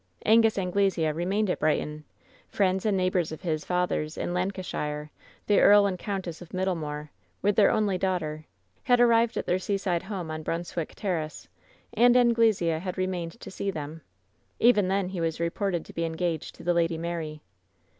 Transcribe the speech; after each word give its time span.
"Angus 0.25 0.57
Anglesea 0.57 1.11
remained 1.11 1.47
at 1.51 1.59
Brighton. 1.59 2.05
Friends 2.49 2.87
and 2.87 2.97
neighbors 2.97 3.31
of 3.31 3.41
his 3.43 3.63
father's, 3.63 4.17
in 4.17 4.33
Lancashire— 4.33 5.11
the 5.45 5.59
Earl 5.59 5.85
and 5.85 5.99
Countess 5.99 6.41
of 6.41 6.53
Middlemoor, 6.55 7.09
with 7.43 7.55
their 7.55 7.69
only 7.69 7.99
daughter— 7.99 8.45
had 8.85 8.99
arrived 8.99 9.37
at 9.37 9.45
their 9.45 9.59
seaside 9.59 10.01
home 10.01 10.31
on 10.31 10.41
Brunswick 10.41 10.95
Ter 10.95 11.19
race, 11.21 11.47
and 11.93 12.17
Anglesea 12.17 12.79
had 12.79 12.97
remained 12.97 13.39
to 13.41 13.51
see 13.51 13.69
them. 13.69 14.01
Even 14.59 14.87
then 14.87 15.09
he 15.09 15.21
was 15.21 15.39
reported 15.39 15.85
to 15.85 15.93
be 15.93 16.03
engaged 16.03 16.55
to 16.55 16.63
the 16.63 16.73
Lady 16.73 16.97
Mary. 16.97 17.43